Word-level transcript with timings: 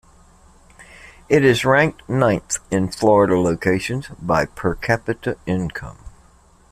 It 1.29 1.45
is 1.45 1.63
ranked 1.63 2.09
ninth 2.09 2.57
in 2.71 2.87
Florida 2.91 3.37
locations 3.39 4.07
by 4.19 4.45
per 4.47 4.73
capita 4.73 5.37
income. 5.45 5.99